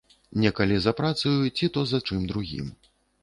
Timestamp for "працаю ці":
1.01-1.69